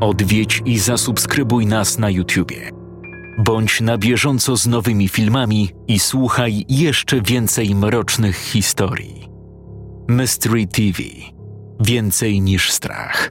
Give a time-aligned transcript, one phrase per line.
[0.00, 2.70] Odwiedź i zasubskrybuj nas na YouTubie.
[3.38, 9.28] Bądź na bieżąco z nowymi filmami i słuchaj jeszcze więcej mrocznych historii.
[10.08, 11.02] Mystery TV
[11.80, 13.30] Więcej niż strach.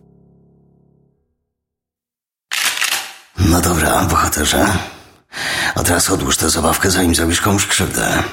[3.40, 4.66] No dobra, bohaterze.
[5.76, 8.24] A teraz odłóż tę zabawkę, zanim zrobisz komuś krzywdę.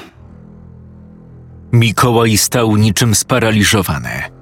[1.71, 4.34] Mikołaj stał niczym sparaliżowany.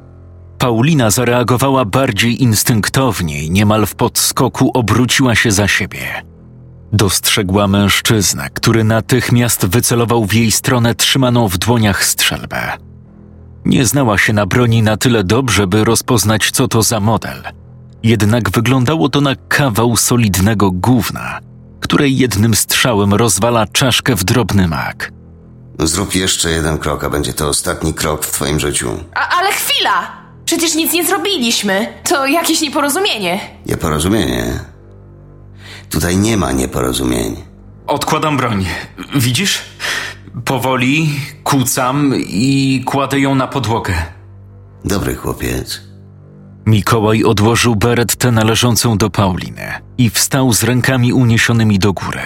[0.63, 6.21] Paulina zareagowała bardziej instynktownie i niemal w podskoku obróciła się za siebie.
[6.93, 12.77] Dostrzegła mężczyznę, który natychmiast wycelował w jej stronę trzymaną w dłoniach strzelbę.
[13.65, 17.43] Nie znała się na broni na tyle dobrze, by rozpoznać, co to za model.
[18.03, 21.39] Jednak wyglądało to na kawał solidnego gówna,
[21.79, 25.11] której jednym strzałem rozwala czaszkę w drobny mak.
[25.79, 28.89] Zrób jeszcze jeden krok, a będzie to ostatni krok w twoim życiu.
[29.15, 30.22] A, ale chwila!
[30.45, 31.87] Przecież nic nie zrobiliśmy.
[32.03, 33.39] To jakieś nieporozumienie.
[33.65, 34.59] Nieporozumienie.
[35.89, 37.35] Tutaj nie ma nieporozumień.
[37.87, 38.65] Odkładam broń.
[39.15, 39.61] Widzisz?
[40.45, 41.09] Powoli
[41.43, 43.93] kucam i kładę ją na podłogę.
[44.85, 45.81] Dobry chłopiec.
[46.65, 52.21] Mikołaj odłożył berettę należącą do Pauliny i wstał z rękami uniesionymi do góry.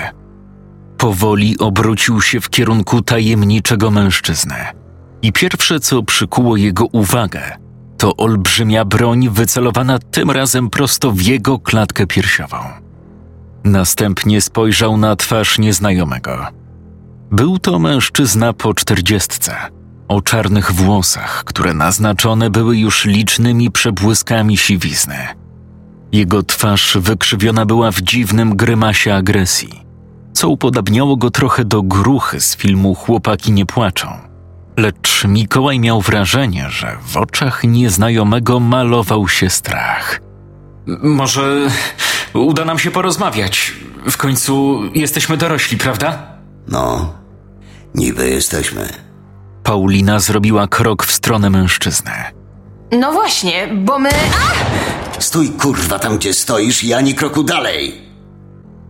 [0.98, 4.56] Powoli obrócił się w kierunku tajemniczego mężczyzny.
[5.22, 7.58] I pierwsze, co przykuło jego uwagę,
[7.98, 12.58] to olbrzymia broń wycelowana tym razem prosto w jego klatkę piersiową.
[13.64, 16.48] Następnie spojrzał na twarz nieznajomego.
[17.32, 19.56] Był to mężczyzna po czterdziestce,
[20.08, 25.18] o czarnych włosach, które naznaczone były już licznymi przebłyskami siwizny.
[26.12, 29.84] Jego twarz wykrzywiona była w dziwnym grymasie agresji,
[30.34, 34.08] co upodabniało go trochę do gruchy z filmu Chłopaki nie płaczą.
[34.78, 40.22] Lecz Mikołaj miał wrażenie, że w oczach nieznajomego malował się strach.
[41.04, 41.68] Może
[42.34, 43.74] uda nam się porozmawiać.
[44.10, 46.28] W końcu jesteśmy dorośli, prawda?
[46.68, 47.14] No,
[47.96, 48.90] niby jesteśmy.
[49.64, 52.12] Paulina zrobiła krok w stronę mężczyzny.
[52.92, 54.10] No właśnie, bo my...
[54.10, 55.22] A!
[55.22, 58.02] Stój kurwa tam, gdzie stoisz i ani kroku dalej.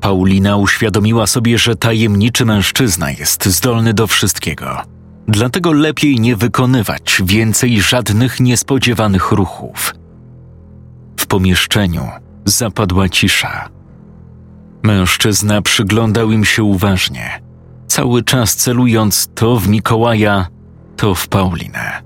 [0.02, 4.97] Paulina uświadomiła sobie, że tajemniczy mężczyzna jest zdolny do wszystkiego.
[5.28, 9.94] Dlatego lepiej nie wykonywać więcej żadnych niespodziewanych ruchów.
[11.20, 12.08] W pomieszczeniu
[12.46, 13.70] zapadła cisza.
[14.84, 17.42] Mężczyzna przyglądał im się uważnie,
[17.88, 20.48] cały czas celując to w Mikołaja,
[20.96, 22.04] to w Paulinę.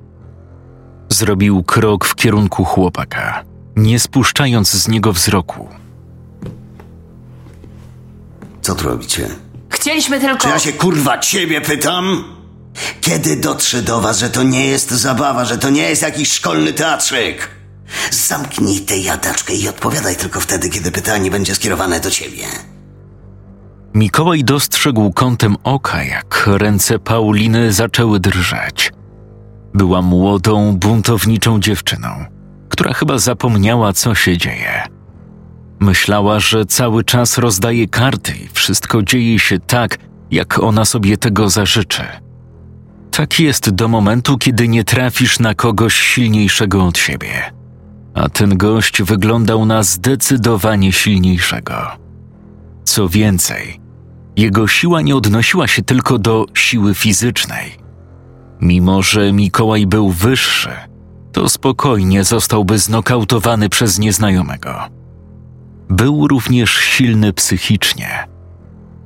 [1.10, 3.44] Zrobił krok w kierunku chłopaka,
[3.76, 5.70] nie spuszczając z niego wzroku.
[8.62, 9.28] Co tu robicie?
[9.70, 10.38] Chcieliśmy tylko...
[10.38, 12.24] Czy ja się kurwa ciebie pytam?
[13.02, 16.74] Kiedy dotrze do was, że to nie jest zabawa, że to nie jest jakiś szkolny
[16.74, 17.50] teatrzyk?
[18.12, 22.46] Zamknij tę jadaczkę i odpowiadaj tylko wtedy, kiedy pytanie będzie skierowane do ciebie.
[23.94, 28.94] Mikołaj dostrzegł kątem oka, jak ręce Pauliny zaczęły drżeć.
[29.74, 32.26] Była młodą, buntowniczą dziewczyną,
[32.70, 34.84] która chyba zapomniała, co się dzieje.
[35.80, 39.98] Myślała, że cały czas rozdaje karty i wszystko dzieje się tak,
[40.32, 42.04] jak ona sobie tego zażyczy.
[43.12, 47.52] Tak jest do momentu, kiedy nie trafisz na kogoś silniejszego od siebie.
[48.14, 51.76] A ten gość wyglądał na zdecydowanie silniejszego.
[52.84, 53.80] Co więcej,
[54.36, 57.72] jego siła nie odnosiła się tylko do siły fizycznej.
[58.62, 60.70] Mimo, że Mikołaj był wyższy,
[61.32, 64.76] to spokojnie zostałby znokautowany przez nieznajomego.
[65.90, 68.28] Był również silny psychicznie.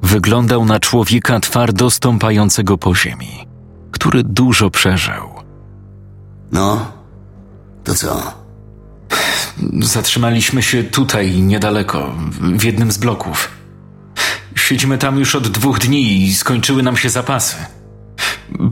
[0.01, 3.47] Wyglądał na człowieka twardo stąpającego po ziemi,
[4.05, 5.29] który dużo przeżył.
[6.51, 6.91] No,
[7.83, 8.33] to co?
[9.81, 13.51] Zatrzymaliśmy się tutaj, niedaleko, w jednym z bloków.
[14.55, 17.55] Siedzimy tam już od dwóch dni i skończyły nam się zapasy.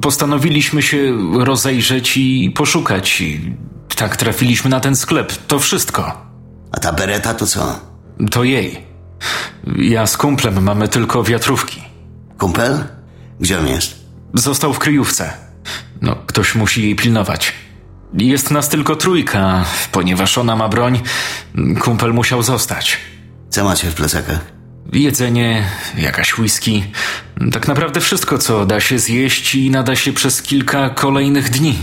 [0.02, 3.22] Postanowiliśmy się rozejrzeć i poszukać.
[3.22, 3.56] I
[3.96, 5.34] tak trafiliśmy na ten sklep.
[5.48, 6.22] To wszystko.
[6.72, 7.80] A ta bereta to co?
[8.32, 8.86] To jej.
[9.78, 11.84] Ja z kumplem mamy tylko wiatrówki.
[12.38, 12.84] Kumpel?
[13.40, 14.03] Gdzie on jest?
[14.34, 15.34] Został w kryjówce.
[16.02, 17.54] No, ktoś musi jej pilnować.
[18.14, 21.02] Jest nas tylko trójka, ponieważ ona ma broń,
[21.80, 22.98] kumpel musiał zostać.
[23.50, 24.40] Co macie w plecakach?
[24.94, 25.64] Jedzenie,
[25.98, 26.84] jakaś whisky.
[27.52, 31.76] Tak naprawdę wszystko, co da się zjeść i nada się przez kilka kolejnych dni.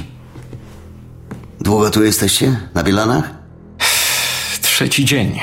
[1.61, 2.61] Długo tu jesteście?
[2.75, 3.31] Na Bielanach?
[4.63, 5.41] Trzeci dzień.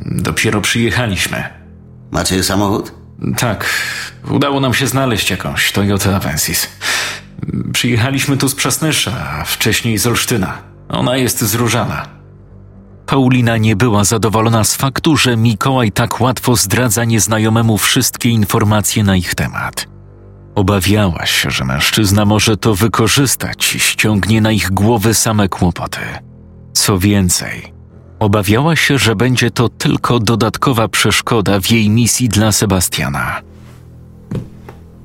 [0.00, 1.44] Dopiero przyjechaliśmy.
[2.10, 2.92] Macie samochód?
[3.36, 3.64] Tak,
[4.30, 6.68] udało nam się znaleźć jakąś Toyota Avensis.
[7.72, 10.58] Przyjechaliśmy tu z Przasnysza, a wcześniej z Olsztyna.
[10.88, 12.06] Ona jest zróżana.
[13.06, 19.16] Paulina nie była zadowolona z faktu, że Mikołaj tak łatwo zdradza nieznajomemu wszystkie informacje na
[19.16, 19.86] ich temat.
[20.54, 26.00] Obawiała się, że mężczyzna może to wykorzystać i ściągnie na ich głowy same kłopoty.
[26.72, 27.72] Co więcej,
[28.18, 33.49] obawiała się, że będzie to tylko dodatkowa przeszkoda w jej misji dla Sebastiana.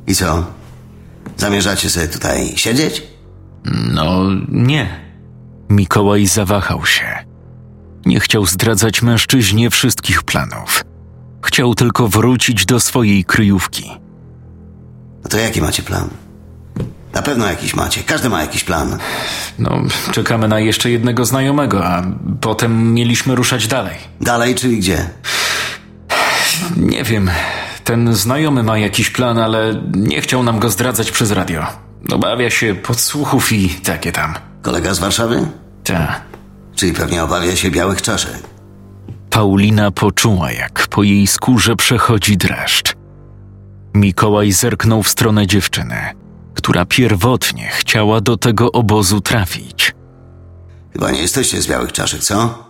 [0.07, 0.45] I co?
[1.37, 3.03] Zamierzacie sobie tutaj siedzieć?
[3.93, 4.99] No, nie.
[5.69, 7.05] Mikołaj zawahał się.
[8.05, 10.83] Nie chciał zdradzać mężczyźnie wszystkich planów.
[11.45, 13.91] Chciał tylko wrócić do swojej kryjówki.
[15.23, 16.09] No to jaki macie plan?
[17.13, 18.03] Na pewno jakiś macie.
[18.03, 18.97] Każdy ma jakiś plan.
[19.59, 19.81] No,
[20.11, 22.03] czekamy na jeszcze jednego znajomego, a
[22.41, 23.95] potem mieliśmy ruszać dalej.
[24.21, 25.09] Dalej, czyli gdzie?
[26.77, 27.29] Nie wiem.
[27.85, 31.65] Ten znajomy ma jakiś plan, ale nie chciał nam go zdradzać przez radio.
[32.11, 34.33] Obawia się podsłuchów i takie tam.
[34.61, 35.47] Kolega z Warszawy?
[35.83, 36.21] Ta.
[36.75, 38.43] Czyli pewnie obawia się białych czaszek.
[39.29, 42.93] Paulina poczuła, jak po jej skórze przechodzi dreszcz.
[43.93, 45.95] Mikołaj zerknął w stronę dziewczyny,
[46.53, 49.95] która pierwotnie chciała do tego obozu trafić.
[50.93, 52.64] Chyba nie jesteście z białych czaszek, co?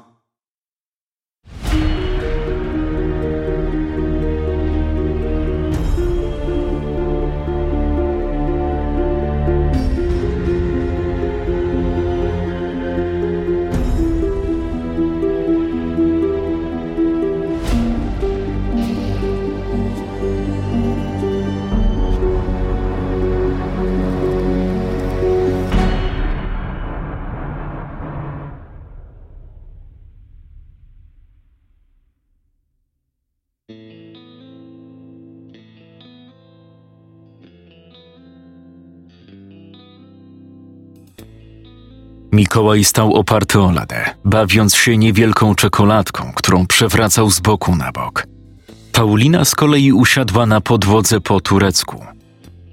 [42.36, 48.28] Mikołaj stał oparty o ladę, bawiąc się niewielką czekoladką, którą przewracał z boku na bok.
[48.92, 52.06] Paulina z kolei usiadła na podłodze po turecku.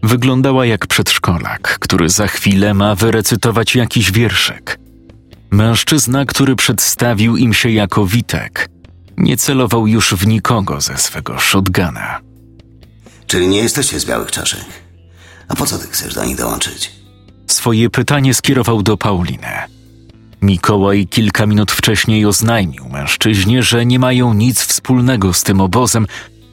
[0.03, 4.79] Wyglądała jak przedszkolak, który za chwilę ma wyrecytować jakiś wierszyk.
[5.51, 8.69] Mężczyzna, który przedstawił im się jako Witek,
[9.17, 12.21] nie celował już w nikogo ze swego shotguna.
[13.27, 14.65] Czyli nie jesteście z białych czaszek.
[15.49, 17.02] A po co ty chcesz do nich dołączyć?
[17.63, 19.49] Swoje pytanie skierował do Pauliny.
[20.41, 26.07] Mikołaj kilka minut wcześniej oznajmił mężczyźnie, że nie mają nic wspólnego z tym obozem,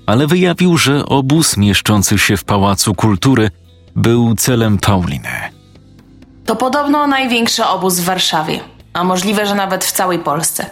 [0.05, 3.51] ale wyjawił, że obóz mieszczący się w Pałacu Kultury
[3.95, 5.29] był celem Pauliny.
[6.45, 8.59] To podobno największy obóz w Warszawie,
[8.93, 10.65] a możliwe, że nawet w całej Polsce.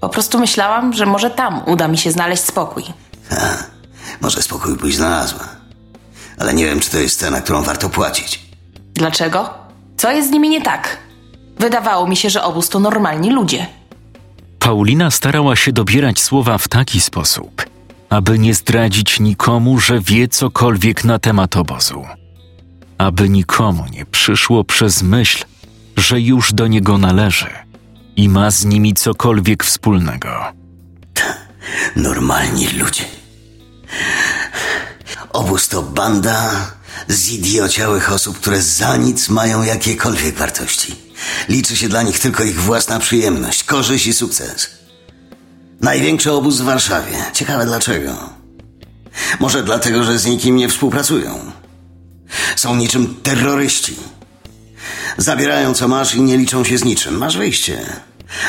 [0.00, 2.84] Po prostu myślałam, że może tam uda mi się znaleźć spokój.
[3.30, 3.56] Ha,
[4.20, 5.48] może spokój byś znalazła.
[6.38, 8.40] Ale nie wiem, czy to jest cena, którą warto płacić.
[8.94, 9.59] Dlaczego?
[10.00, 10.98] Co jest z nimi nie tak?
[11.58, 13.66] Wydawało mi się, że obóz to normalni ludzie.
[14.58, 17.62] Paulina starała się dobierać słowa w taki sposób,
[18.10, 22.04] aby nie zdradzić nikomu, że wie cokolwiek na temat obozu.
[22.98, 25.44] Aby nikomu nie przyszło przez myśl,
[25.96, 27.50] że już do niego należy
[28.16, 30.44] i ma z nimi cokolwiek wspólnego.
[31.96, 33.04] Normalni ludzie.
[35.32, 36.50] Obóz to banda
[37.10, 40.96] zidiociałych osób, które za nic mają jakiekolwiek wartości.
[41.48, 44.70] Liczy się dla nich tylko ich własna przyjemność, korzyść i sukces.
[45.80, 47.24] Największy obóz w Warszawie.
[47.32, 48.30] Ciekawe dlaczego.
[49.40, 51.52] Może dlatego, że z nikim nie współpracują.
[52.56, 53.96] Są niczym terroryści.
[55.18, 57.18] Zabierają co masz i nie liczą się z niczym.
[57.18, 57.86] Masz wyjście.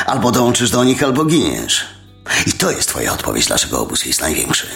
[0.06, 1.86] Albo dołączysz do nich, albo giniesz.
[2.46, 4.66] I to jest twoja odpowiedź, dlaczego obóz jest największy.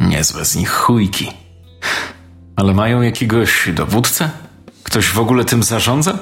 [0.00, 1.32] Niezłe z nich chujki.
[2.56, 4.30] Ale mają jakiegoś dowódcę?
[4.82, 6.18] Ktoś w ogóle tym zarządza?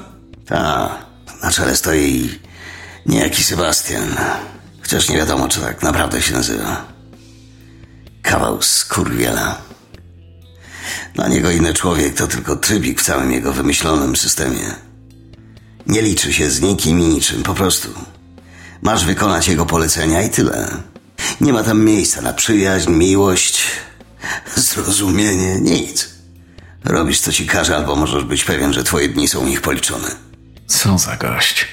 [0.46, 0.98] Ta,
[1.42, 2.38] na czele stoi
[3.06, 4.16] niejaki Sebastian.
[4.82, 6.84] Chociaż nie wiadomo, czy tak naprawdę się nazywa.
[8.22, 9.58] Kawał skurwiela.
[11.14, 14.74] Dla niego inny człowiek to tylko trybik w całym jego wymyślonym systemie.
[15.86, 17.88] Nie liczy się z nikim i niczym, po prostu.
[18.82, 20.68] Masz wykonać jego polecenia i tyle.
[21.40, 23.64] Nie ma tam miejsca na przyjaźń, miłość,
[24.56, 26.13] zrozumienie, nic.
[26.84, 30.08] Robisz co ci każe, albo możesz być pewien, że twoje dni są u nich policzone.
[30.66, 31.66] Co za gość.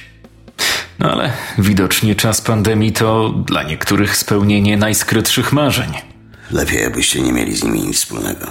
[1.00, 5.94] No ale widocznie czas pandemii to dla niektórych spełnienie najskrytszych marzeń.
[6.52, 8.46] Lepiej, abyście nie mieli z nimi nic wspólnego.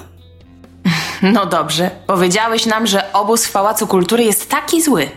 [1.22, 5.10] No dobrze, powiedziałeś nam, że obóz w Pałacu Kultury jest taki zły.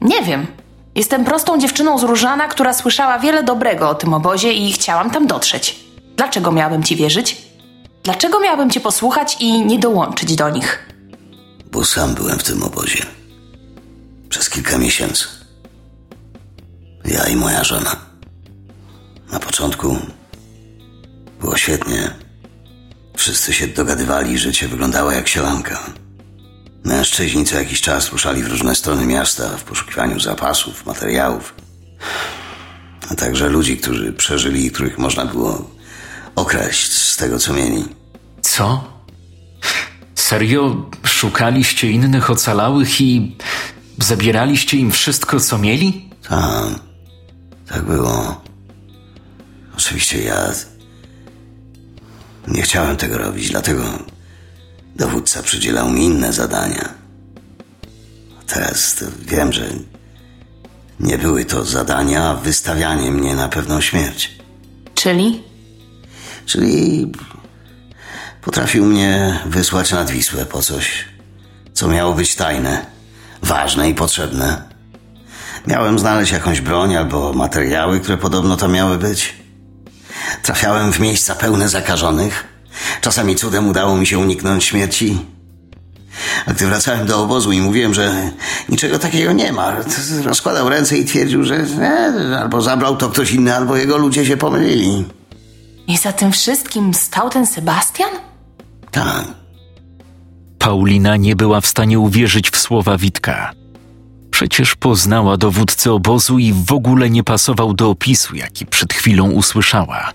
[0.00, 0.46] Nie wiem.
[0.94, 5.26] Jestem prostą dziewczyną z Różana, która słyszała wiele dobrego o tym obozie i chciałam tam
[5.26, 5.80] dotrzeć.
[6.16, 7.42] Dlaczego miałabym ci wierzyć?
[8.02, 10.88] Dlaczego miałabym cię posłuchać i nie dołączyć do nich?
[11.72, 13.06] Bo sam byłem w tym obozie.
[14.28, 15.24] Przez kilka miesięcy.
[17.04, 17.96] Ja i moja żona.
[19.32, 19.96] Na początku
[21.40, 22.10] było świetnie.
[23.16, 25.80] Wszyscy się dogadywali, życie wyglądało jak sielanka.
[26.84, 31.54] Mężczyźni co jakiś czas ruszali w różne strony miasta w poszukiwaniu zapasów, materiałów,
[33.10, 35.70] a także ludzi, którzy przeżyli i których można było
[36.34, 37.84] okraść z tego, co mieli.
[38.42, 38.84] Co?
[40.14, 43.36] Serio szukaliście innych ocalałych i
[43.98, 46.10] zabieraliście im wszystko, co mieli?
[46.28, 46.64] Tak,
[47.68, 48.42] tak było.
[49.76, 50.52] Oczywiście ja
[52.48, 53.82] nie chciałem tego robić, dlatego
[54.96, 56.88] dowódca przydzielał mi inne zadania.
[58.46, 59.68] Teraz wiem, że
[61.00, 64.38] nie były to zadania, a wystawianie mnie na pewną śmierć.
[64.94, 65.42] Czyli?
[66.46, 67.12] Czyli
[68.42, 71.04] potrafił mnie wysłać nad Wisłę po coś,
[71.72, 72.86] co miało być tajne,
[73.42, 74.62] ważne i potrzebne.
[75.66, 79.34] Miałem znaleźć jakąś broń albo materiały, które podobno to miały być.
[80.42, 82.44] Trafiałem w miejsca pełne zakażonych.
[83.00, 85.18] Czasami cudem udało mi się uniknąć śmierci.
[86.46, 88.30] A gdy wracałem do obozu i mówiłem, że
[88.68, 89.76] niczego takiego nie ma,
[90.24, 94.36] rozkładał ręce i twierdził, że nie, albo zabrał to ktoś inny, albo jego ludzie się
[94.36, 95.04] pomylili.
[95.86, 98.10] I za tym wszystkim stał ten Sebastian?
[98.90, 99.24] Tak.
[100.58, 103.52] Paulina nie była w stanie uwierzyć w słowa Witka.
[104.30, 110.12] Przecież poznała dowódcę obozu i w ogóle nie pasował do opisu, jaki przed chwilą usłyszała.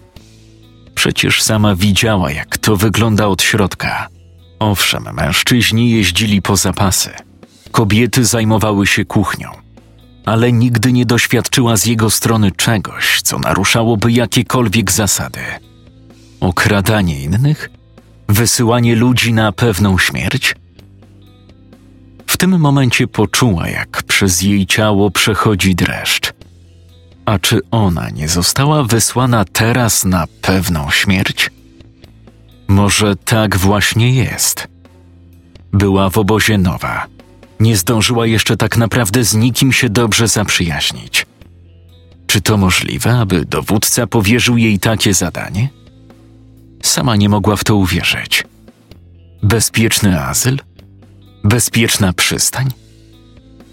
[0.95, 4.07] Przecież sama widziała, jak to wygląda od środka.
[4.59, 7.09] Owszem, mężczyźni jeździli po zapasy.
[7.71, 9.66] Kobiety zajmowały się kuchnią.
[10.27, 15.39] Ale nigdy nie doświadczyła z jego strony czegoś, co naruszałoby jakiekolwiek zasady.
[16.39, 17.69] Okradanie innych?
[18.29, 20.55] Wysyłanie ludzi na pewną śmierć?
[22.27, 26.33] W tym momencie poczuła, jak przez jej ciało przechodzi dreszcz.
[27.25, 31.51] A czy ona nie została wysłana teraz na pewną śmierć?
[32.67, 34.67] Może tak właśnie jest.
[35.73, 37.16] Była w obozie nowa.
[37.59, 41.25] Nie zdążyła jeszcze tak naprawdę z nikim się dobrze zaprzyjaźnić.
[42.27, 45.69] Czy to możliwe, aby dowódca powierzył jej takie zadanie?
[46.83, 48.43] Sama nie mogła w to uwierzyć.
[49.43, 50.59] Bezpieczny azyl?
[51.43, 52.67] Bezpieczna przystań?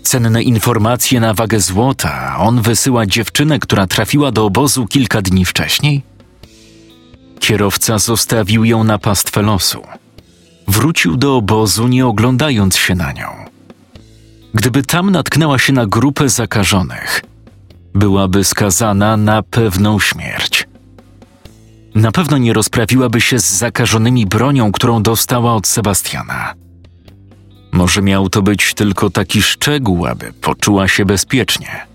[0.03, 6.03] Cenne informacje na wagę złota, on wysyła dziewczynę, która trafiła do obozu kilka dni wcześniej?
[7.41, 9.83] Kierowca zostawił ją na pastwę losu.
[10.69, 13.54] Wrócił do obozu, nie oglądając się na nią.
[14.55, 17.23] Gdyby tam natknęła się na grupę zakażonych,
[17.95, 20.69] byłaby skazana na pewną śmierć.
[21.95, 26.55] Na pewno nie rozprawiłaby się z zakażonymi bronią, którą dostała od Sebastiana.
[27.73, 31.87] Może miał to być tylko taki szczegół, aby poczuła się bezpiecznie.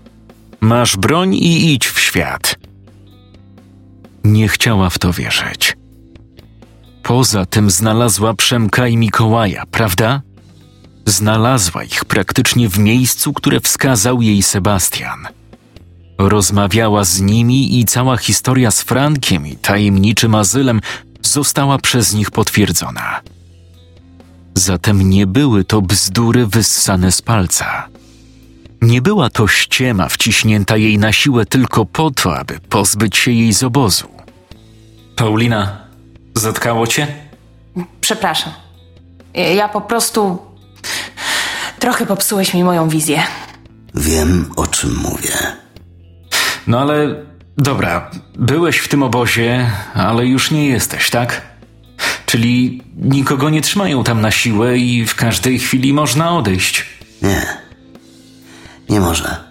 [0.60, 2.56] Masz broń i idź w świat.
[4.24, 5.76] Nie chciała w to wierzyć.
[7.02, 10.22] Poza tym znalazła Przemka i Mikołaja, prawda?
[11.06, 15.28] Znalazła ich praktycznie w miejscu, które wskazał jej Sebastian.
[16.18, 20.80] Rozmawiała z nimi i cała historia z Frankiem i tajemniczym azylem
[21.22, 23.20] została przez nich potwierdzona.
[24.54, 27.88] Zatem nie były to bzdury wyssane z palca.
[28.82, 33.52] Nie była to ściema wciśnięta jej na siłę tylko po to, aby pozbyć się jej
[33.52, 34.08] z obozu.
[35.16, 35.80] Paulina,
[36.34, 37.06] zatkało cię?
[38.00, 38.52] Przepraszam.
[39.34, 40.49] Ja po prostu.
[41.80, 43.22] Trochę popsułeś mi moją wizję.
[43.94, 45.32] Wiem, o czym mówię.
[46.66, 47.24] No ale
[47.58, 51.42] dobra, byłeś w tym obozie, ale już nie jesteś, tak?
[52.26, 56.86] Czyli nikogo nie trzymają tam na siłę i w każdej chwili można odejść.
[57.22, 57.46] Nie.
[58.88, 59.44] Nie można.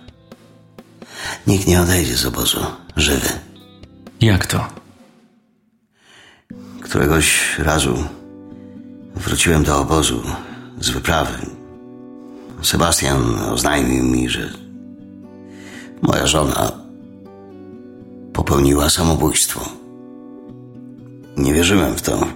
[1.48, 3.29] Nikt nie odejdzie z obozu żywy.
[4.21, 4.67] Jak to?
[6.81, 8.03] Któregoś razu
[9.15, 10.24] wróciłem do obozu
[10.79, 11.59] z wyprawy.
[12.62, 14.50] Sebastian oznajmił mi, że
[16.01, 16.72] moja żona
[18.34, 19.70] popełniła samobójstwo.
[21.38, 22.28] Nie wierzyłem w to.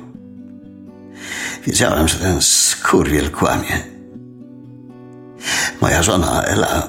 [1.67, 3.83] Wiedziałem, że ten skurwiel kłamie.
[5.81, 6.87] Moja żona, Ela,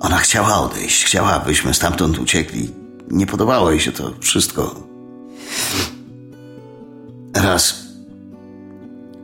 [0.00, 2.70] ona chciała odejść, chciała, abyśmy stamtąd uciekli.
[3.10, 4.74] Nie podobało jej się to wszystko.
[7.34, 7.74] Raz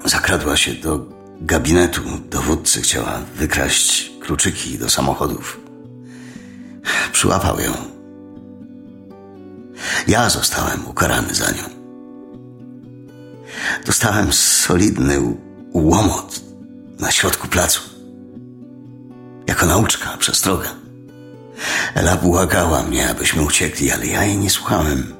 [0.05, 1.14] zakradła się do
[1.45, 5.61] gabinetu dowódcy, chciała wykraść kluczyki do samochodów.
[7.13, 7.73] Przyłapał ją.
[10.09, 11.63] Ja zostałem ukarany za nią.
[13.87, 15.21] Dostałem solidny
[15.73, 16.41] łomot
[16.99, 17.81] na środku placu.
[19.47, 20.69] Jako nauczka, przestroga.
[21.95, 25.15] Ela błagała mnie, abyśmy uciekli, ale ja jej nie słuchałem.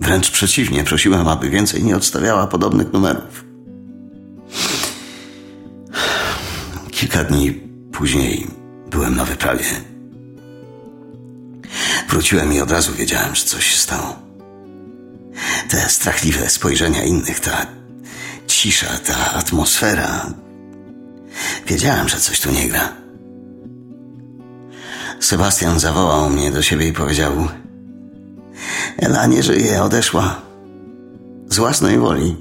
[0.00, 3.51] Wręcz przeciwnie, prosiłem, aby więcej nie odstawiała podobnych numerów.
[7.12, 7.52] Kilka dni
[7.92, 8.46] później
[8.90, 9.64] byłem na wyprawie.
[12.08, 14.18] Wróciłem i od razu wiedziałem, że coś się stało.
[15.68, 17.66] Te strachliwe spojrzenia innych, ta
[18.46, 20.26] cisza, ta atmosfera.
[21.66, 22.92] Wiedziałem, że coś tu nie gra.
[25.20, 27.48] Sebastian zawołał mnie do siebie i powiedział:
[28.98, 30.42] Ela nie żyje, odeszła.
[31.48, 32.36] Z własnej woli.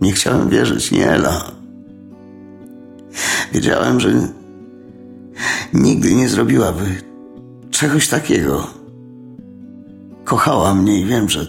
[0.00, 1.55] Nie chciałem wierzyć, nie Ela.
[3.52, 4.28] Wiedziałem, że
[5.72, 7.02] nigdy nie zrobiłaby
[7.70, 8.70] czegoś takiego.
[10.24, 11.46] Kochała mnie i wiem, że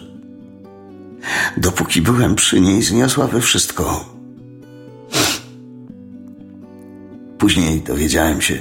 [1.57, 4.05] dopóki byłem przy niej, zniosłaby wszystko.
[7.37, 8.59] Później dowiedziałem się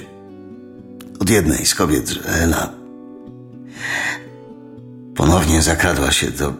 [1.20, 2.72] od jednej z kobiet, że Ela
[5.14, 6.54] ponownie zakradła się do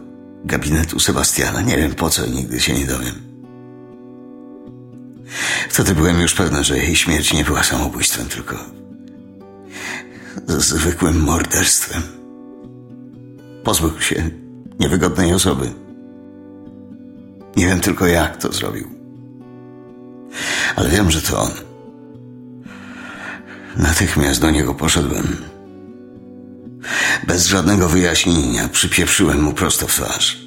[0.45, 1.63] gabinetu Sebastiana.
[1.63, 3.15] Nie wiem po co, nigdy się nie dowiem.
[5.69, 8.57] Wtedy byłem już pewny, że jej śmierć nie była samobójstwem, tylko
[10.47, 12.03] zwykłym morderstwem.
[13.65, 14.31] Pozbył się
[14.81, 15.73] niewygodnej osoby.
[17.57, 18.91] Nie wiem tylko jak to zrobił.
[20.77, 21.51] Ale wiem, że to on.
[23.77, 25.37] Natychmiast do niego poszedłem.
[27.27, 30.46] Bez żadnego wyjaśnienia przypieprzyłem mu prosto w twarz.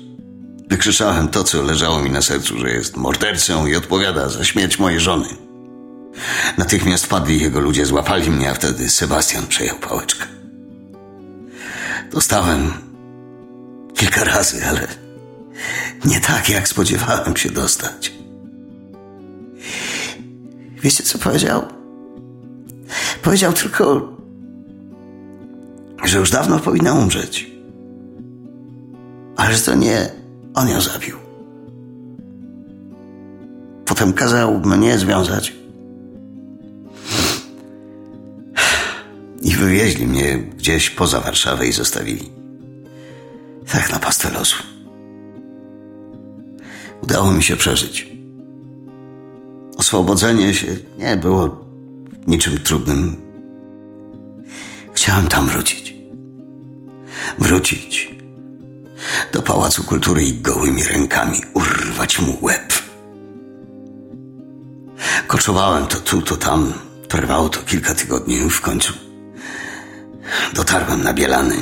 [0.69, 4.99] Wykrzyczałem to, co leżało mi na sercu, że jest mordercą i odpowiada za śmierć mojej
[4.99, 5.27] żony.
[6.57, 10.25] Natychmiast wpadli jego ludzie, złapali mnie, a wtedy Sebastian przejął pałeczkę.
[12.11, 12.73] Dostałem
[13.95, 14.87] kilka razy, ale
[16.05, 18.13] nie tak, jak spodziewałem się dostać.
[20.81, 21.65] Wiecie, co powiedział?
[23.21, 24.13] Powiedział tylko,
[26.03, 27.51] że już dawno powinna umrzeć.
[29.37, 30.18] Ale że to nie
[30.59, 31.17] on ją zabił.
[33.85, 35.53] Potem kazał mnie związać.
[39.41, 42.29] I wywieźli mnie gdzieś poza Warszawę i zostawili.
[43.71, 44.63] Tak na pastwę losu.
[47.03, 48.07] Udało mi się przeżyć.
[49.77, 50.67] Oswobodzenie się
[50.97, 51.65] nie było
[52.27, 53.15] niczym trudnym.
[54.93, 55.95] Chciałem tam wrócić.
[57.39, 58.18] Wrócić
[59.33, 62.73] do Pałacu Kultury i gołymi rękami urwać mu łeb.
[65.27, 66.73] Koczowałem to tu, to tam.
[67.07, 68.49] Trwało to kilka tygodni.
[68.49, 68.93] W końcu
[70.53, 71.55] dotarłem na Bielany.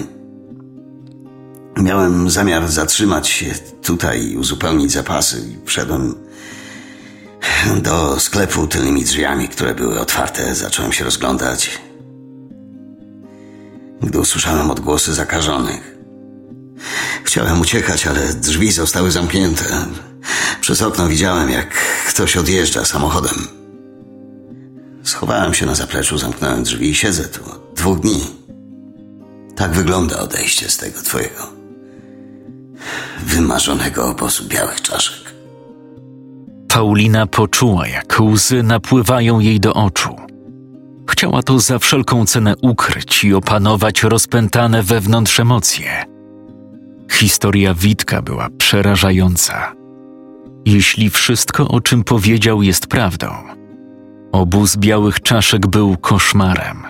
[1.78, 3.46] Miałem zamiar zatrzymać się
[3.84, 6.16] tutaj i uzupełnić zapasy wszedłem
[7.82, 10.56] do sklepu tylnymi drzwiami, które były otwarte.
[10.56, 11.80] Zacząłem się rozglądać,
[14.02, 15.97] gdy usłyszałem odgłosy zakażonych.
[17.24, 19.86] Chciałem uciekać, ale drzwi zostały zamknięte.
[20.62, 21.70] Przez okno widziałem, jak
[22.08, 23.48] ktoś odjeżdża samochodem.
[25.04, 28.24] Schowałem się na zapleczu, zamknąłem drzwi i siedzę tu od dwóch dni.
[29.56, 31.58] Tak wygląda odejście z tego twojego
[33.26, 35.34] wymarzonego obozu białych czaszek.
[36.68, 40.16] Paulina poczuła, jak łzy napływają jej do oczu.
[41.10, 46.16] Chciała to za wszelką cenę ukryć i opanować rozpętane wewnątrz emocje.
[47.17, 49.73] Historia Witka była przerażająca.
[50.65, 53.27] Jeśli wszystko, o czym powiedział, jest prawdą,
[54.32, 56.84] obóz białych czaszek był koszmarem.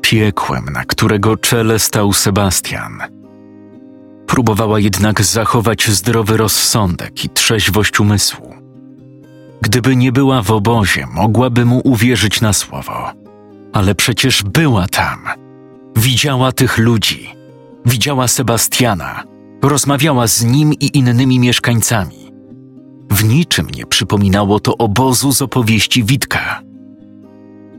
[0.00, 2.98] Piekłem, na którego czele stał Sebastian.
[4.26, 8.54] Próbowała jednak zachować zdrowy rozsądek i trzeźwość umysłu.
[9.60, 13.12] Gdyby nie była w obozie, mogłaby mu uwierzyć na słowo.
[13.72, 15.18] Ale przecież była tam.
[15.96, 17.39] Widziała tych ludzi.
[17.86, 19.22] Widziała Sebastiana.
[19.62, 22.32] Rozmawiała z nim i innymi mieszkańcami.
[23.10, 26.62] W niczym nie przypominało to obozu z opowieści Witka.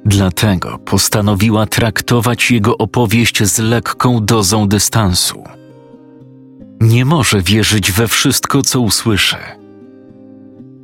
[0.06, 5.44] Dlatego postanowiła traktować jego opowieść z lekką dozą dystansu.
[6.82, 9.38] Nie może wierzyć we wszystko, co usłyszy.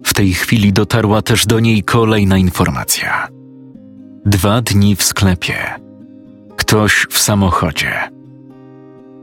[0.04, 3.28] W tej chwili dotarła też do niej kolejna informacja.
[4.26, 5.56] Dwa dni w sklepie.
[6.58, 8.17] Ktoś w samochodzie.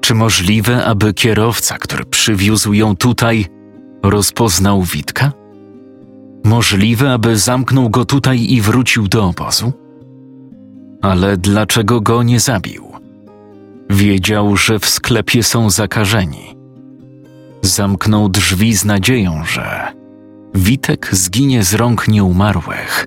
[0.05, 3.47] Czy możliwe, aby kierowca, który przywiózł ją tutaj,
[4.03, 5.33] rozpoznał Witka?
[6.45, 9.73] Możliwe, aby zamknął go tutaj i wrócił do obozu?
[11.03, 12.93] Ale dlaczego go nie zabił?
[13.91, 16.57] Wiedział, że w sklepie są zakażeni.
[17.63, 19.93] Zamknął drzwi z nadzieją, że
[20.55, 23.07] Witek zginie z rąk nieumarłych.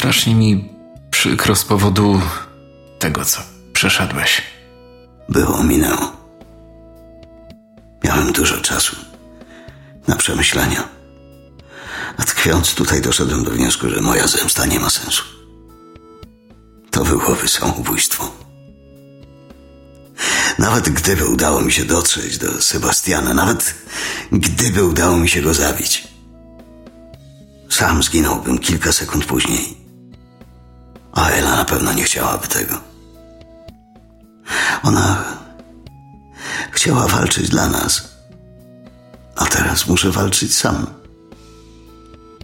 [0.00, 0.68] Strasznie mi
[1.10, 2.20] przykro z powodu
[2.98, 3.40] tego, co
[3.72, 4.42] przeszedłeś.
[5.28, 6.12] Było, minęło.
[8.04, 8.96] Miałem dużo czasu
[10.08, 10.88] na przemyślenia.
[12.16, 15.22] A tkwiąc tutaj doszedłem do wniosku, że moja zemsta nie ma sensu.
[16.90, 18.30] To byłoby samobójstwo.
[20.58, 23.74] Nawet gdyby udało mi się dotrzeć do Sebastiana, nawet
[24.32, 26.08] gdyby udało mi się go zabić,
[27.70, 29.79] sam zginąłbym kilka sekund później.
[31.20, 32.80] A Ela na pewno nie chciałaby tego.
[34.82, 35.24] Ona
[36.70, 38.08] chciała walczyć dla nas,
[39.36, 40.86] a teraz muszę walczyć sam.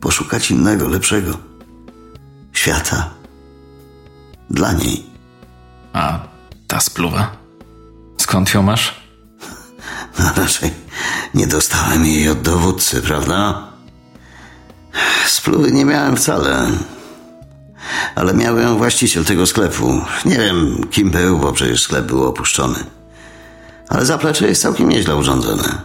[0.00, 1.38] Poszukać innego, lepszego
[2.52, 3.10] świata
[4.50, 5.06] dla niej.
[5.92, 6.18] A
[6.66, 7.36] ta spluwa?
[8.18, 8.94] Skąd ją masz?
[10.18, 10.70] No raczej
[11.34, 13.66] nie dostałem jej od dowódcy, prawda?
[15.26, 16.70] Spluwy nie miałem wcale.
[18.16, 20.00] Ale miał ją właściciel tego sklepu.
[20.24, 22.84] Nie wiem, kim był, bo przecież sklep był opuszczony.
[23.88, 25.82] Ale zaplecze jest całkiem nieźle urządzone.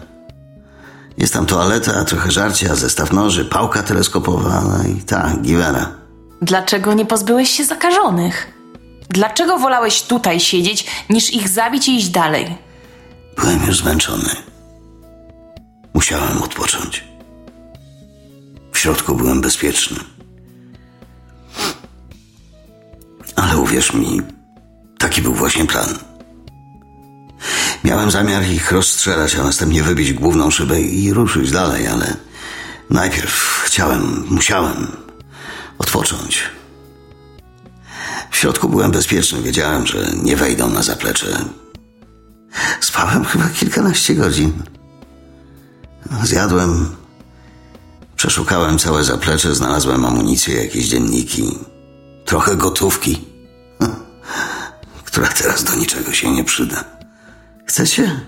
[1.17, 5.91] Jest tam toaleta, trochę żarcia, zestaw noży, pałka teleskopowa, no i tak, giwera.
[6.41, 8.53] Dlaczego nie pozbyłeś się zakażonych?
[9.09, 12.57] Dlaczego wolałeś tutaj siedzieć, niż ich zabić i iść dalej?
[13.37, 14.35] Byłem już zmęczony.
[15.93, 17.03] Musiałem odpocząć.
[18.71, 19.97] W środku byłem bezpieczny.
[23.41, 24.21] Ale uwierz mi,
[24.97, 25.89] taki był właśnie plan.
[27.83, 32.15] Miałem zamiar ich rozstrzelać, a następnie wybić główną szybę i ruszyć dalej, ale
[32.89, 34.87] najpierw chciałem, musiałem
[35.77, 36.43] odpocząć.
[38.31, 41.45] W środku byłem bezpieczny, wiedziałem, że nie wejdą na zaplecze.
[42.79, 44.53] Spałem chyba kilkanaście godzin.
[46.23, 46.95] Zjadłem,
[48.15, 51.57] przeszukałem całe zaplecze, znalazłem amunicję, jakieś dzienniki,
[52.25, 53.30] trochę gotówki,
[55.11, 56.83] która teraz do niczego się nie przyda.
[57.65, 58.19] Chcecie?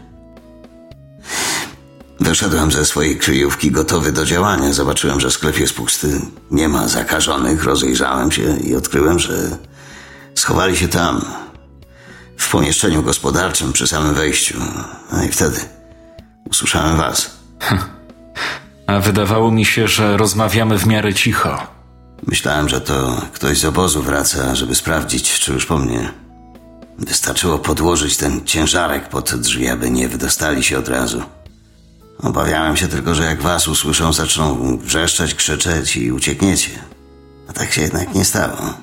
[2.20, 4.74] Wyszedłem ze swojej kryjówki gotowy do działania.
[4.74, 7.64] Zobaczyłem, że sklep jest pusty, nie ma zakażonych.
[7.64, 9.58] Rozejrzałem się i odkryłem, że
[10.36, 11.26] schowali się tam,
[12.38, 14.58] w pomieszczeniu gospodarczym przy samym wejściu.
[15.12, 15.60] A i wtedy
[16.50, 17.30] usłyszałem was.
[18.88, 21.68] A wydawało mi się, że rozmawiamy w miarę cicho.
[22.28, 26.23] Myślałem, że to ktoś z obozu wraca, żeby sprawdzić, czy już po mnie.
[26.98, 31.24] Wystarczyło podłożyć ten ciężarek pod drzwi, aby nie wydostali się od razu.
[32.20, 36.70] Obawiałem się tylko, że jak was usłyszą, zaczną wrzeszczeć, krzyczeć i uciekniecie.
[37.50, 38.74] A tak się jednak nie stało.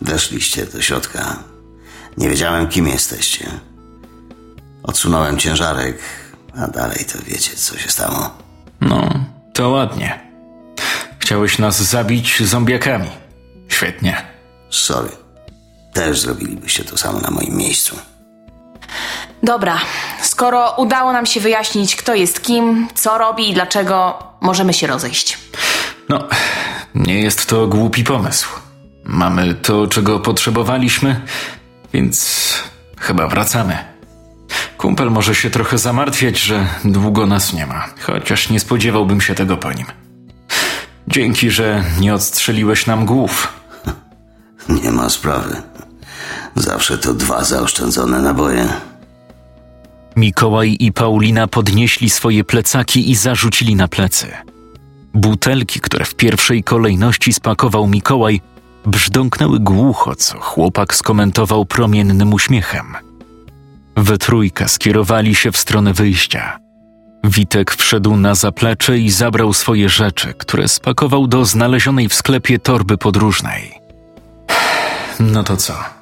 [0.00, 1.36] Weszliście do środka.
[2.16, 3.50] Nie wiedziałem, kim jesteście.
[4.82, 5.98] Odsunąłem ciężarek,
[6.56, 8.38] a dalej to wiecie, co się stało.
[8.80, 9.10] No,
[9.54, 10.20] to ładnie.
[11.18, 13.10] Chciałeś nas zabić zombiakami.
[13.68, 14.22] Świetnie.
[14.70, 15.25] Sorry.
[15.96, 17.96] Też zrobilibyście to samo na moim miejscu.
[19.42, 19.80] Dobra,
[20.22, 25.38] skoro udało nam się wyjaśnić, kto jest kim, co robi i dlaczego, możemy się rozejść.
[26.08, 26.28] No,
[26.94, 28.48] nie jest to głupi pomysł.
[29.04, 31.20] Mamy to, czego potrzebowaliśmy,
[31.92, 32.54] więc
[32.98, 33.78] chyba wracamy.
[34.78, 39.56] Kumpel może się trochę zamartwiać, że długo nas nie ma, chociaż nie spodziewałbym się tego
[39.56, 39.86] po nim.
[41.08, 43.52] Dzięki, że nie odstrzeliłeś nam głów.
[44.82, 45.62] Nie ma sprawy.
[46.54, 48.68] Zawsze to dwa zaoszczędzone naboje.
[50.16, 54.26] Mikołaj i Paulina podnieśli swoje plecaki i zarzucili na plecy.
[55.14, 58.40] Butelki, które w pierwszej kolejności spakował Mikołaj,
[58.86, 62.94] brzdąknęły głucho, co chłopak skomentował promiennym uśmiechem.
[63.96, 66.58] We trójkę skierowali się w stronę wyjścia.
[67.24, 72.98] Witek wszedł na zaplecze i zabrał swoje rzeczy, które spakował do znalezionej w sklepie torby
[72.98, 73.80] podróżnej.
[75.20, 75.95] No to co?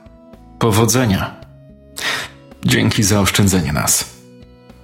[0.59, 1.35] Powodzenia.
[2.65, 4.05] Dzięki za oszczędzenie nas.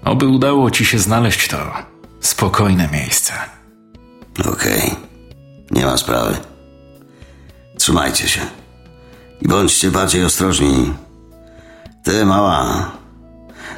[0.05, 1.73] Oby udało ci się znaleźć to
[2.21, 3.33] spokojne miejsce.
[4.53, 4.95] Okej.
[5.71, 6.37] Nie ma sprawy.
[7.79, 8.41] Trzymajcie się.
[9.43, 10.93] I bądźcie bardziej ostrożni.
[12.05, 12.91] Ty, mała.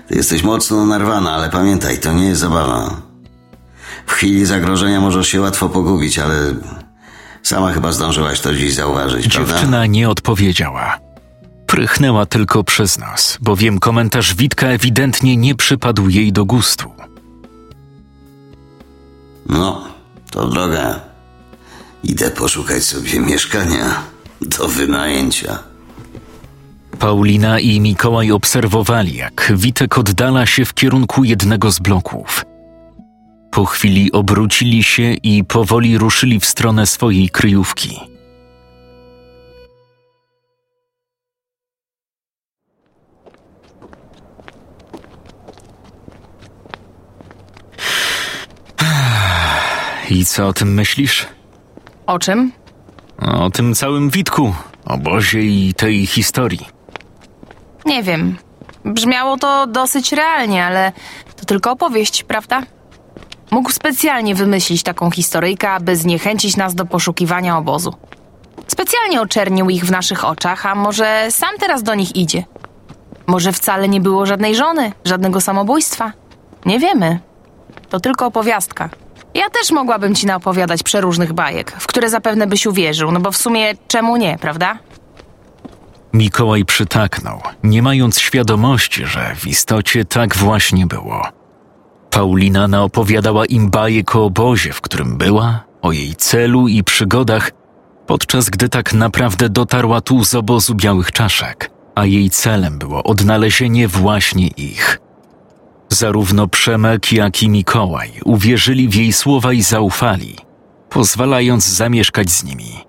[0.08, 2.96] Ty jesteś mocno narwana, ale pamiętaj, to nie jest zabawa.
[4.06, 6.34] W chwili zagrożenia możesz się łatwo pogubić, ale
[7.42, 9.52] sama chyba zdążyłaś to dziś zauważyć, prawda?
[9.52, 10.98] Dziewczyna nie odpowiedziała.
[11.72, 16.90] Prychnęła tylko przez nos, bowiem komentarz Witka ewidentnie nie przypadł jej do gustu.
[19.48, 19.88] No,
[20.30, 21.00] to droga.
[22.04, 24.02] Idę poszukać sobie mieszkania
[24.40, 25.58] do wynajęcia.
[26.98, 32.44] Paulina i Mikołaj obserwowali, jak Witek oddala się w kierunku jednego z bloków.
[33.50, 38.11] Po chwili obrócili się i powoli ruszyli w stronę swojej kryjówki.
[50.12, 51.26] I co o tym myślisz?
[52.06, 52.52] O czym?
[53.18, 56.66] O tym całym Witku, obozie i tej historii.
[57.86, 58.36] Nie wiem.
[58.84, 60.92] Brzmiało to dosyć realnie, ale
[61.36, 62.62] to tylko opowieść, prawda?
[63.50, 67.94] Mógł specjalnie wymyślić taką historyjkę, aby zniechęcić nas do poszukiwania obozu.
[68.66, 72.44] Specjalnie oczernił ich w naszych oczach, a może sam teraz do nich idzie?
[73.26, 76.12] Może wcale nie było żadnej żony, żadnego samobójstwa?
[76.66, 77.18] Nie wiemy.
[77.88, 78.90] To tylko opowiastka.
[79.34, 83.36] Ja też mogłabym ci naopowiadać przeróżnych bajek, w które zapewne byś uwierzył, no bo w
[83.36, 84.78] sumie czemu nie, prawda?
[86.12, 91.22] Mikołaj przytaknął, nie mając świadomości, że w istocie tak właśnie było.
[92.10, 97.50] Paulina naopowiadała im bajek o obozie, w którym była, o jej celu i przygodach,
[98.06, 103.88] podczas gdy tak naprawdę dotarła tu z obozu białych czaszek, a jej celem było odnalezienie
[103.88, 105.01] właśnie ich.
[105.92, 110.36] Zarówno Przemek, jak i Mikołaj uwierzyli w jej słowa i zaufali,
[110.90, 112.84] pozwalając zamieszkać z nimi.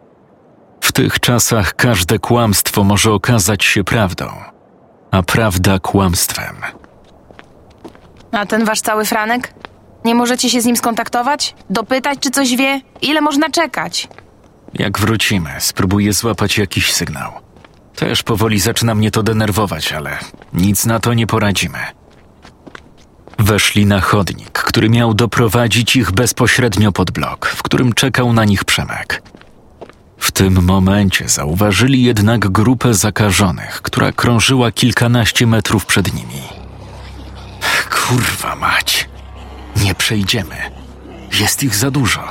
[0.82, 4.26] W tych czasach każde kłamstwo może okazać się prawdą,
[5.12, 6.56] a prawda kłamstwem.
[8.32, 9.54] A ten wasz cały Franek?
[10.06, 11.56] Nie możecie się z nim skontaktować?
[11.70, 12.82] Dopytać, czy coś wie?
[13.02, 14.08] Ile można czekać?
[14.74, 17.32] Jak wrócimy, spróbuję złapać jakiś sygnał.
[17.96, 20.18] Też powoli zaczyna mnie to denerwować, ale
[20.54, 21.80] nic na to nie poradzimy.
[23.39, 28.65] Weszli na chodnik, który miał doprowadzić ich bezpośrednio pod blok, w którym czekał na nich
[28.65, 29.24] Przemek.
[30.17, 36.41] W tym momencie zauważyli jednak grupę zakażonych, która krążyła kilkanaście metrów przed nimi.
[37.91, 39.10] Kurwa mać!
[39.84, 40.56] Nie przejdziemy.
[41.39, 42.24] Jest ich za dużo.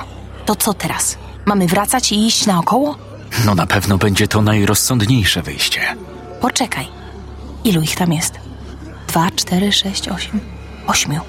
[0.46, 1.18] To co teraz?
[1.46, 2.98] Mamy wracać i iść naokoło?
[3.44, 5.80] No na pewno będzie to najrozsądniejsze wyjście.
[6.40, 6.88] Poczekaj.
[7.64, 8.34] Ilu ich tam jest?
[9.08, 10.40] Dwa, cztery, sześć, osiem.
[10.86, 11.20] Ośmiu.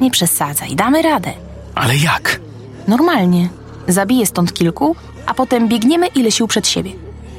[0.00, 1.32] Nie przesadzaj, damy radę.
[1.74, 2.40] Ale jak?
[2.88, 3.48] Normalnie.
[3.88, 6.92] Zabiję stąd kilku, a potem biegniemy ile sił przed siebie.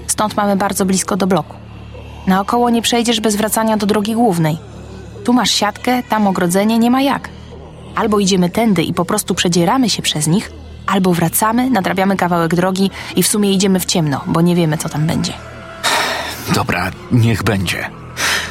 [0.07, 1.55] Stąd mamy bardzo blisko do bloku.
[2.27, 4.57] Naokoło nie przejdziesz bez wracania do drogi głównej.
[5.23, 7.29] Tu masz siatkę, tam ogrodzenie, nie ma jak.
[7.95, 10.51] Albo idziemy tędy i po prostu przedzieramy się przez nich,
[10.87, 14.89] albo wracamy, nadrabiamy kawałek drogi i w sumie idziemy w ciemno, bo nie wiemy, co
[14.89, 15.33] tam będzie.
[16.55, 17.89] Dobra, niech będzie.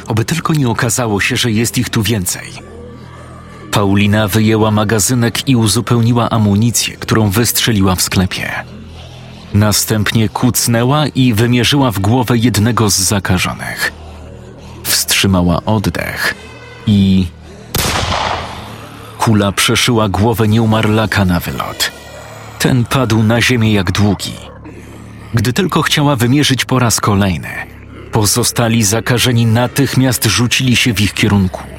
[0.07, 2.74] Oby tylko nie okazało się, że jest ich tu więcej.
[3.75, 8.51] Paulina wyjęła magazynek i uzupełniła amunicję, którą wystrzeliła w sklepie.
[9.53, 13.91] Następnie kucnęła i wymierzyła w głowę jednego z zakażonych.
[14.83, 16.35] Wstrzymała oddech
[16.87, 17.27] i.
[19.17, 21.91] Kula przeszyła głowę nieumarlaka na wylot.
[22.59, 24.33] Ten padł na ziemię jak długi.
[25.33, 27.49] Gdy tylko chciała wymierzyć po raz kolejny,
[28.11, 31.75] pozostali zakażeni natychmiast rzucili się w ich kierunku.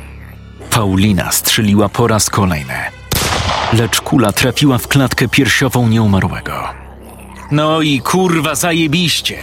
[0.77, 2.75] Paulina strzeliła po raz kolejny,
[3.73, 6.69] lecz kula trafiła w klatkę piersiową nieumarłego.
[7.51, 9.39] No i kurwa zajebiście!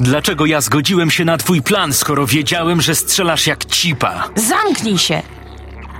[0.00, 4.24] Dlaczego ja zgodziłem się na twój plan, skoro wiedziałem, że strzelasz jak cipa?
[4.36, 5.22] Zamknij się!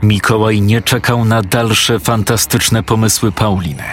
[0.02, 3.84] Mikołaj nie czekał na dalsze fantastyczne pomysły Pauliny.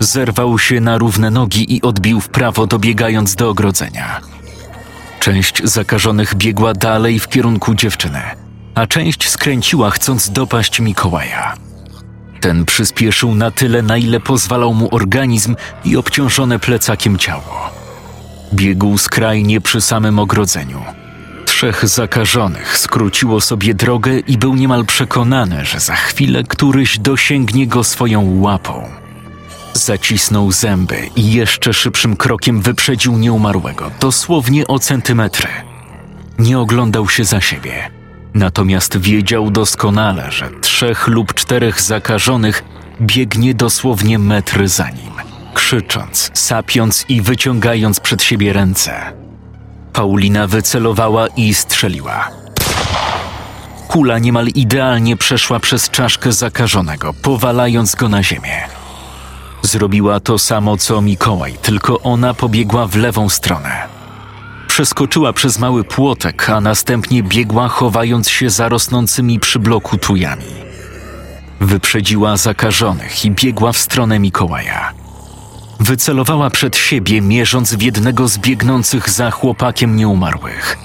[0.00, 4.20] Zerwał się na równe nogi i odbił w prawo, dobiegając do ogrodzenia.
[5.20, 8.45] Część zakażonych biegła dalej w kierunku dziewczyny,
[8.76, 11.54] a część skręciła, chcąc dopaść Mikołaja.
[12.40, 17.70] Ten przyspieszył na tyle, na ile pozwalał mu organizm i obciążone plecakiem ciało.
[18.54, 20.82] Biegł skrajnie przy samym ogrodzeniu.
[21.44, 27.84] Trzech zakażonych skróciło sobie drogę i był niemal przekonany, że za chwilę któryś dosięgnie go
[27.84, 28.88] swoją łapą.
[29.74, 35.48] Zacisnął zęby i jeszcze szybszym krokiem wyprzedził nieumarłego, dosłownie o centymetry.
[36.38, 37.95] Nie oglądał się za siebie.
[38.36, 42.64] Natomiast wiedział doskonale, że trzech lub czterech zakażonych
[43.00, 45.12] biegnie dosłownie metry za nim,
[45.54, 49.12] krzycząc, sapiąc i wyciągając przed siebie ręce.
[49.92, 52.28] Paulina wycelowała i strzeliła.
[53.88, 58.60] Kula niemal idealnie przeszła przez czaszkę zakażonego, powalając go na ziemię.
[59.62, 63.95] Zrobiła to samo co Mikołaj, tylko ona pobiegła w lewą stronę.
[64.76, 70.44] Przeskoczyła przez mały płotek, a następnie biegła, chowając się za rosnącymi przy bloku tujami.
[71.60, 74.92] Wyprzedziła zakażonych i biegła w stronę Mikołaja.
[75.80, 80.78] Wycelowała przed siebie, mierząc w jednego z biegnących za chłopakiem nieumarłych.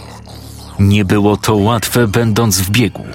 [0.80, 3.06] Nie było to łatwe, będąc w biegu,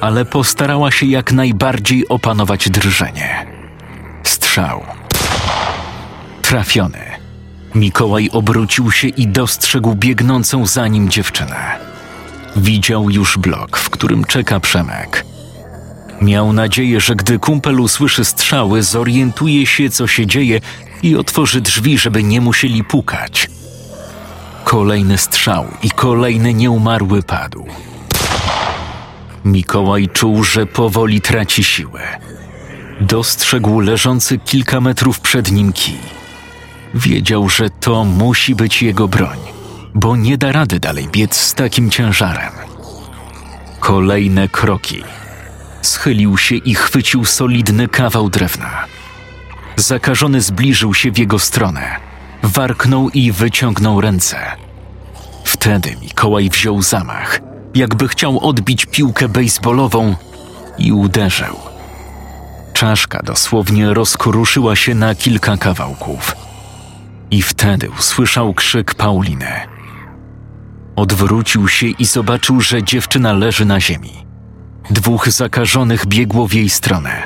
[0.00, 3.46] ale postarała się jak najbardziej opanować drżenie.
[4.22, 4.80] Strzał.
[6.42, 7.19] Trafiony.
[7.74, 11.78] Mikołaj obrócił się i dostrzegł biegnącą za nim dziewczynę.
[12.56, 15.24] Widział już blok, w którym czeka Przemek.
[16.22, 20.60] Miał nadzieję, że gdy kumpel usłyszy strzały, zorientuje się, co się dzieje
[21.02, 23.50] i otworzy drzwi, żeby nie musieli pukać.
[24.64, 27.66] Kolejny strzał i kolejny nieumarły padł.
[29.44, 32.02] Mikołaj czuł, że powoli traci siłę.
[33.00, 35.98] Dostrzegł leżący kilka metrów przed nim kij.
[36.94, 39.38] Wiedział, że to musi być jego broń,
[39.94, 42.52] bo nie da rady dalej biec z takim ciężarem.
[43.80, 45.02] Kolejne kroki.
[45.82, 48.84] Schylił się i chwycił solidny kawał drewna.
[49.76, 51.96] Zakażony zbliżył się w jego stronę.
[52.42, 54.36] Warknął i wyciągnął ręce.
[55.44, 57.40] Wtedy Mikołaj wziął zamach,
[57.74, 60.16] jakby chciał odbić piłkę bejsbolową
[60.78, 61.56] i uderzył.
[62.72, 66.49] Czaszka dosłownie rozkruszyła się na kilka kawałków.
[67.30, 69.50] I wtedy usłyszał krzyk Pauliny.
[70.96, 74.12] Odwrócił się i zobaczył, że dziewczyna leży na ziemi.
[74.90, 77.22] Dwóch zakażonych biegło w jej stronę,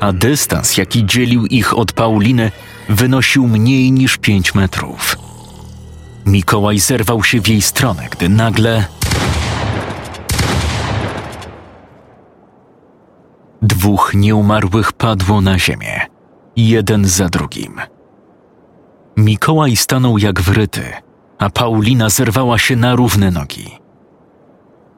[0.00, 2.50] a dystans, jaki dzielił ich od Pauliny,
[2.88, 5.16] wynosił mniej niż pięć metrów.
[6.26, 8.84] Mikołaj zerwał się w jej stronę, gdy nagle.
[13.62, 16.06] Dwóch nieumarłych padło na ziemię,
[16.56, 17.95] jeden za drugim.
[19.16, 20.82] Mikołaj stanął jak wryty,
[21.38, 23.78] a Paulina zerwała się na równe nogi.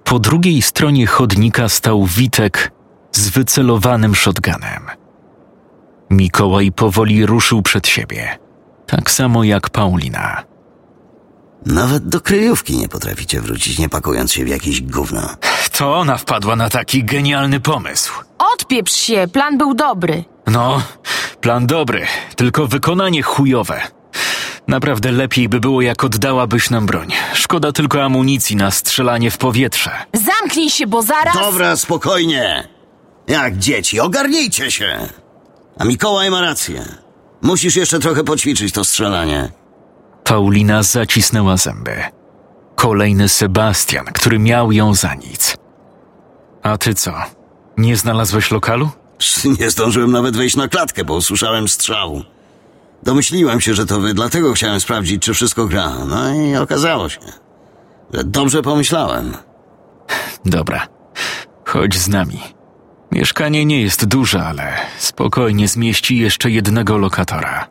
[0.04, 2.72] Po drugiej stronie chodnika stał Witek
[3.12, 4.86] z wycelowanym shotgunem.
[6.10, 8.38] Mikołaj powoli ruszył przed siebie,
[8.86, 10.44] tak samo jak Paulina.
[11.66, 15.28] Nawet do kryjówki nie potraficie wrócić, nie pakując się w jakieś gówno.
[15.78, 18.12] To ona wpadła na taki genialny pomysł.
[18.54, 20.24] Odpieprz się, plan był dobry.
[20.46, 20.82] No,
[21.40, 23.97] plan dobry, tylko wykonanie chujowe.
[24.68, 27.08] Naprawdę lepiej by było, jak oddałabyś nam broń.
[27.34, 29.90] Szkoda tylko amunicji na strzelanie w powietrze.
[30.12, 31.34] Zamknij się, bo zaraz...
[31.34, 32.68] Dobra, spokojnie.
[33.28, 34.98] Jak dzieci, ogarnijcie się.
[35.78, 36.84] A Mikołaj ma rację.
[37.42, 39.52] Musisz jeszcze trochę poćwiczyć to strzelanie.
[40.24, 42.02] Paulina zacisnęła zęby.
[42.74, 45.56] Kolejny Sebastian, który miał ją za nic.
[46.62, 47.14] A ty co?
[47.76, 48.88] Nie znalazłeś lokalu?
[49.60, 52.22] Nie zdążyłem nawet wejść na klatkę, bo usłyszałem strzał.
[53.02, 55.92] Domyśliłem się, że to wy, dlatego chciałem sprawdzić, czy wszystko gra.
[56.08, 57.20] No i okazało się,
[58.14, 59.32] że dobrze pomyślałem.
[60.44, 60.86] Dobra,
[61.66, 62.40] chodź z nami.
[63.12, 67.68] Mieszkanie nie jest duże, ale spokojnie zmieści jeszcze jednego lokatora.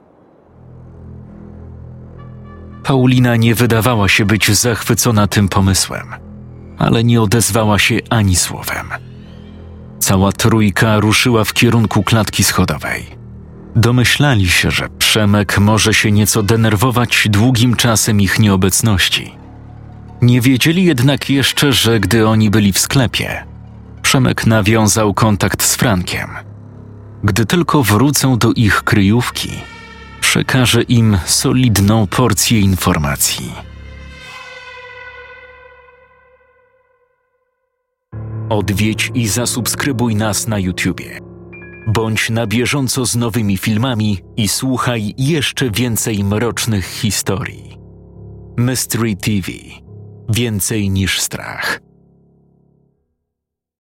[2.83, 6.07] Paulina nie wydawała się być zachwycona tym pomysłem,
[6.77, 8.89] ale nie odezwała się ani słowem.
[9.99, 13.05] Cała trójka ruszyła w kierunku klatki schodowej.
[13.75, 19.33] Domyślali się, że Przemek może się nieco denerwować długim czasem ich nieobecności.
[20.21, 23.43] Nie wiedzieli jednak jeszcze, że gdy oni byli w sklepie,
[24.01, 26.29] Przemek nawiązał kontakt z Frankiem.
[27.23, 29.49] Gdy tylko wrócą do ich kryjówki,
[30.21, 33.51] przekaże im solidną porcję informacji.
[38.49, 41.26] Odwiedź i zasubskrybuj nas na YouTubie.
[41.87, 47.77] Bądź na bieżąco z nowymi filmami i słuchaj jeszcze więcej mrocznych historii.
[48.57, 49.51] Mystery TV.
[50.29, 51.86] Więcej niż strach.